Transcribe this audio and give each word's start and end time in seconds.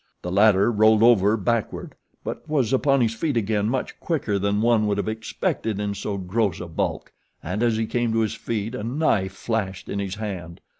The 0.23 0.31
latter 0.31 0.71
rolled 0.71 1.03
over 1.03 1.37
backward; 1.37 1.93
but 2.23 2.49
was 2.49 2.73
upon 2.73 3.01
his 3.01 3.13
feet 3.13 3.37
again 3.37 3.69
much 3.69 3.99
quicker 3.99 4.39
than 4.39 4.59
one 4.59 4.87
would 4.87 4.97
have 4.97 5.07
expected 5.07 5.79
in 5.79 5.93
so 5.93 6.17
gross 6.17 6.59
a 6.59 6.65
bulk, 6.67 7.13
and 7.43 7.61
as 7.61 7.77
he 7.77 7.85
came 7.85 8.11
to 8.13 8.21
his 8.21 8.33
feet 8.33 8.73
a 8.73 8.81
knife 8.83 9.33
flashed 9.33 9.89
in 9.89 9.99
his 9.99 10.15
hand. 10.15 10.59